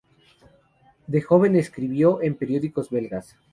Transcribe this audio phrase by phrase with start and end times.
[1.05, 3.37] De joven escribió en periódicos belgas.